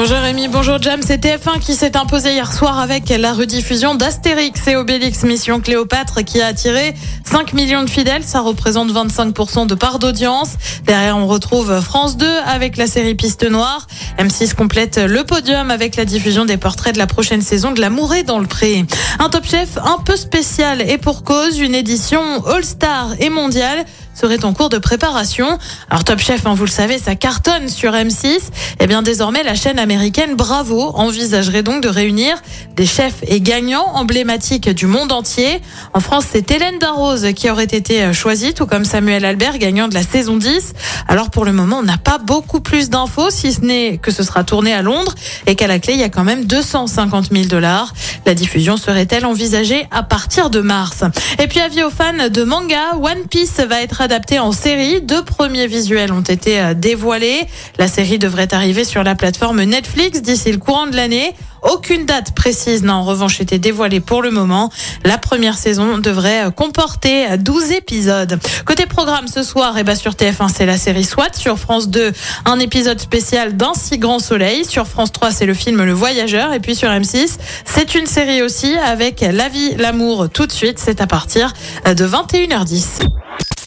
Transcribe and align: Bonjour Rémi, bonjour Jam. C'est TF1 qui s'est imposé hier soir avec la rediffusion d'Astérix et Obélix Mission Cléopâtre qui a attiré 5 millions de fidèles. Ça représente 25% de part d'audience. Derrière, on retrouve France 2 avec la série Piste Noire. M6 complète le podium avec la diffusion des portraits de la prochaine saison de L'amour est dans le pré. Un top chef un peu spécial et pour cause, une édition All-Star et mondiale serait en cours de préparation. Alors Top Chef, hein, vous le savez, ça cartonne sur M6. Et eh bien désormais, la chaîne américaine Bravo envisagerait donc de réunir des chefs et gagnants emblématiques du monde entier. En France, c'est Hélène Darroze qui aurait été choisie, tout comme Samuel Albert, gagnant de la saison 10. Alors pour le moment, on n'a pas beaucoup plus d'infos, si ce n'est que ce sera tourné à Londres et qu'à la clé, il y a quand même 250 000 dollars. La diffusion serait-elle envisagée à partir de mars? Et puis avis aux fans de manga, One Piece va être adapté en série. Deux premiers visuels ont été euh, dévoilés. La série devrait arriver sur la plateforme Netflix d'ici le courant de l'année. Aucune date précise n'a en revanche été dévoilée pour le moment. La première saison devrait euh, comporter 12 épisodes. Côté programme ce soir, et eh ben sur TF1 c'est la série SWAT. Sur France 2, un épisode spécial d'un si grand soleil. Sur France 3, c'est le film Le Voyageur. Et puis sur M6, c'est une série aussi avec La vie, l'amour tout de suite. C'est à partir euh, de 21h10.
Bonjour 0.00 0.18
Rémi, 0.18 0.46
bonjour 0.46 0.80
Jam. 0.80 1.00
C'est 1.04 1.24
TF1 1.24 1.58
qui 1.58 1.74
s'est 1.74 1.96
imposé 1.96 2.30
hier 2.30 2.52
soir 2.52 2.78
avec 2.78 3.08
la 3.08 3.32
rediffusion 3.32 3.96
d'Astérix 3.96 4.68
et 4.68 4.76
Obélix 4.76 5.24
Mission 5.24 5.58
Cléopâtre 5.58 6.24
qui 6.24 6.40
a 6.40 6.46
attiré 6.46 6.94
5 7.24 7.52
millions 7.52 7.82
de 7.82 7.90
fidèles. 7.90 8.22
Ça 8.22 8.38
représente 8.38 8.92
25% 8.92 9.66
de 9.66 9.74
part 9.74 9.98
d'audience. 9.98 10.50
Derrière, 10.86 11.16
on 11.16 11.26
retrouve 11.26 11.80
France 11.80 12.16
2 12.16 12.26
avec 12.46 12.76
la 12.76 12.86
série 12.86 13.16
Piste 13.16 13.42
Noire. 13.42 13.88
M6 14.20 14.54
complète 14.54 14.98
le 14.98 15.24
podium 15.24 15.68
avec 15.72 15.96
la 15.96 16.04
diffusion 16.04 16.44
des 16.44 16.58
portraits 16.58 16.94
de 16.94 16.98
la 17.00 17.08
prochaine 17.08 17.42
saison 17.42 17.72
de 17.72 17.80
L'amour 17.80 18.14
est 18.14 18.22
dans 18.22 18.38
le 18.38 18.46
pré. 18.46 18.86
Un 19.18 19.28
top 19.30 19.46
chef 19.46 19.78
un 19.78 19.98
peu 20.04 20.14
spécial 20.14 20.80
et 20.80 20.98
pour 20.98 21.24
cause, 21.24 21.58
une 21.58 21.74
édition 21.74 22.46
All-Star 22.46 23.14
et 23.18 23.30
mondiale 23.30 23.84
serait 24.18 24.44
en 24.44 24.52
cours 24.52 24.68
de 24.68 24.78
préparation. 24.78 25.58
Alors 25.90 26.04
Top 26.04 26.18
Chef, 26.18 26.44
hein, 26.46 26.54
vous 26.54 26.64
le 26.64 26.70
savez, 26.70 26.98
ça 26.98 27.14
cartonne 27.14 27.68
sur 27.68 27.92
M6. 27.92 28.26
Et 28.26 28.40
eh 28.80 28.86
bien 28.86 29.02
désormais, 29.02 29.42
la 29.42 29.54
chaîne 29.54 29.78
américaine 29.78 30.34
Bravo 30.34 30.90
envisagerait 30.94 31.62
donc 31.62 31.82
de 31.82 31.88
réunir 31.88 32.36
des 32.74 32.86
chefs 32.86 33.22
et 33.22 33.40
gagnants 33.40 33.86
emblématiques 33.94 34.68
du 34.68 34.86
monde 34.86 35.12
entier. 35.12 35.60
En 35.94 36.00
France, 36.00 36.24
c'est 36.32 36.50
Hélène 36.50 36.78
Darroze 36.78 37.28
qui 37.34 37.48
aurait 37.48 37.64
été 37.64 38.12
choisie, 38.12 38.54
tout 38.54 38.66
comme 38.66 38.84
Samuel 38.84 39.24
Albert, 39.24 39.58
gagnant 39.58 39.88
de 39.88 39.94
la 39.94 40.02
saison 40.02 40.36
10. 40.36 40.72
Alors 41.06 41.30
pour 41.30 41.44
le 41.44 41.52
moment, 41.52 41.78
on 41.78 41.82
n'a 41.82 41.98
pas 41.98 42.18
beaucoup 42.18 42.60
plus 42.60 42.90
d'infos, 42.90 43.30
si 43.30 43.52
ce 43.52 43.60
n'est 43.60 43.98
que 43.98 44.10
ce 44.10 44.22
sera 44.22 44.42
tourné 44.42 44.72
à 44.72 44.82
Londres 44.82 45.14
et 45.46 45.54
qu'à 45.54 45.66
la 45.66 45.78
clé, 45.78 45.94
il 45.94 46.00
y 46.00 46.04
a 46.04 46.08
quand 46.08 46.24
même 46.24 46.44
250 46.44 47.30
000 47.32 47.44
dollars. 47.46 47.92
La 48.26 48.34
diffusion 48.34 48.76
serait-elle 48.76 49.26
envisagée 49.26 49.86
à 49.90 50.02
partir 50.02 50.50
de 50.50 50.60
mars? 50.60 51.04
Et 51.38 51.46
puis 51.46 51.60
avis 51.60 51.82
aux 51.82 51.90
fans 51.90 52.28
de 52.28 52.42
manga, 52.42 52.96
One 52.96 53.26
Piece 53.28 53.60
va 53.60 53.80
être 53.82 54.07
adapté 54.08 54.38
en 54.38 54.52
série. 54.52 55.02
Deux 55.02 55.22
premiers 55.22 55.66
visuels 55.66 56.14
ont 56.14 56.22
été 56.22 56.58
euh, 56.58 56.72
dévoilés. 56.72 57.46
La 57.76 57.88
série 57.88 58.18
devrait 58.18 58.54
arriver 58.54 58.84
sur 58.84 59.04
la 59.04 59.14
plateforme 59.14 59.62
Netflix 59.64 60.22
d'ici 60.22 60.50
le 60.50 60.56
courant 60.56 60.86
de 60.86 60.96
l'année. 60.96 61.34
Aucune 61.60 62.06
date 62.06 62.34
précise 62.34 62.82
n'a 62.84 62.96
en 62.96 63.04
revanche 63.04 63.38
été 63.42 63.58
dévoilée 63.58 64.00
pour 64.00 64.22
le 64.22 64.30
moment. 64.30 64.72
La 65.04 65.18
première 65.18 65.58
saison 65.58 65.98
devrait 65.98 66.46
euh, 66.46 66.50
comporter 66.50 67.36
12 67.36 67.72
épisodes. 67.72 68.40
Côté 68.64 68.86
programme 68.86 69.28
ce 69.28 69.42
soir, 69.42 69.76
et 69.76 69.80
eh 69.80 69.84
ben 69.84 69.94
sur 69.94 70.12
TF1 70.12 70.48
c'est 70.56 70.64
la 70.64 70.78
série 70.78 71.04
SWAT. 71.04 71.34
Sur 71.34 71.58
France 71.58 71.90
2, 71.90 72.10
un 72.46 72.58
épisode 72.60 73.00
spécial 73.00 73.58
d'un 73.58 73.74
si 73.74 73.98
grand 73.98 74.20
soleil. 74.20 74.64
Sur 74.64 74.86
France 74.86 75.12
3, 75.12 75.32
c'est 75.32 75.46
le 75.46 75.52
film 75.52 75.84
Le 75.84 75.92
Voyageur. 75.92 76.54
Et 76.54 76.60
puis 76.60 76.74
sur 76.74 76.88
M6, 76.88 77.36
c'est 77.66 77.94
une 77.94 78.06
série 78.06 78.40
aussi 78.40 78.74
avec 78.78 79.20
La 79.20 79.50
vie, 79.50 79.74
l'amour 79.76 80.30
tout 80.32 80.46
de 80.46 80.52
suite. 80.52 80.78
C'est 80.78 81.02
à 81.02 81.06
partir 81.06 81.52
euh, 81.86 81.92
de 81.92 82.06
21h10. 82.06 83.27